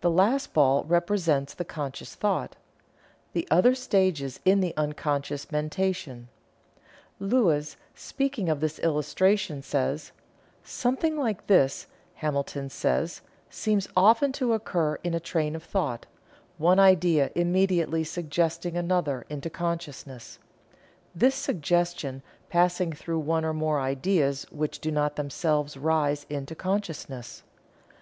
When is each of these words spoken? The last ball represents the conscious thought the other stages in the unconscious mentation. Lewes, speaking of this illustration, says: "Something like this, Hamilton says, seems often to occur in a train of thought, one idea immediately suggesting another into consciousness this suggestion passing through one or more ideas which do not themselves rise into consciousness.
The 0.00 0.10
last 0.10 0.54
ball 0.54 0.84
represents 0.84 1.52
the 1.52 1.62
conscious 1.62 2.14
thought 2.14 2.56
the 3.34 3.46
other 3.50 3.74
stages 3.74 4.40
in 4.46 4.60
the 4.62 4.72
unconscious 4.78 5.52
mentation. 5.52 6.28
Lewes, 7.20 7.76
speaking 7.94 8.48
of 8.48 8.60
this 8.60 8.78
illustration, 8.78 9.60
says: 9.60 10.12
"Something 10.64 11.18
like 11.18 11.48
this, 11.48 11.86
Hamilton 12.14 12.70
says, 12.70 13.20
seems 13.50 13.90
often 13.94 14.32
to 14.40 14.54
occur 14.54 14.94
in 15.04 15.12
a 15.12 15.20
train 15.20 15.54
of 15.54 15.64
thought, 15.64 16.06
one 16.56 16.78
idea 16.78 17.30
immediately 17.34 18.04
suggesting 18.04 18.74
another 18.74 19.26
into 19.28 19.50
consciousness 19.50 20.38
this 21.14 21.34
suggestion 21.34 22.22
passing 22.48 22.90
through 22.90 23.18
one 23.18 23.44
or 23.44 23.52
more 23.52 23.80
ideas 23.82 24.46
which 24.50 24.78
do 24.80 24.90
not 24.90 25.16
themselves 25.16 25.76
rise 25.76 26.24
into 26.30 26.54
consciousness. 26.54 27.42